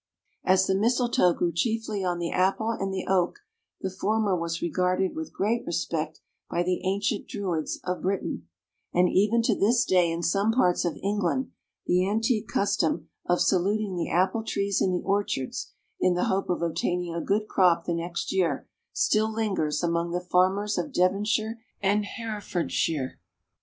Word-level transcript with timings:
As 0.43 0.65
the 0.65 0.73
mistletoe 0.73 1.31
grew 1.31 1.53
chiefly 1.53 2.03
on 2.03 2.17
the 2.17 2.31
apple 2.31 2.71
and 2.71 2.91
the 2.91 3.05
oak, 3.07 3.37
the 3.81 3.91
former 3.91 4.35
was 4.35 4.59
regarded 4.59 5.15
with 5.15 5.31
great 5.31 5.63
respect 5.67 6.21
by 6.49 6.63
the 6.63 6.81
ancient 6.83 7.27
Druids 7.27 7.79
of 7.83 8.01
Britain, 8.01 8.47
and 8.91 9.07
even 9.07 9.43
to 9.43 9.53
this 9.53 9.85
day 9.85 10.09
in 10.09 10.23
some 10.23 10.51
parts 10.53 10.85
of 10.85 10.97
England, 11.03 11.51
the 11.85 12.09
antique 12.09 12.47
custom 12.47 13.09
of 13.27 13.41
saluting 13.41 13.95
the 13.95 14.09
apple 14.09 14.41
trees 14.43 14.81
in 14.81 14.91
the 14.91 15.03
orchards, 15.03 15.71
in 15.99 16.15
the 16.15 16.23
hope 16.25 16.49
of 16.49 16.63
obtaining 16.63 17.13
a 17.13 17.21
good 17.21 17.47
crop 17.47 17.85
the 17.85 17.93
next 17.93 18.33
year, 18.33 18.67
still 18.91 19.31
lingers 19.31 19.83
among 19.83 20.09
the 20.13 20.19
farmers 20.19 20.79
of 20.79 20.91
Devonshire 20.91 21.61
and 21.79 22.05
Herefordshire. 22.05 23.19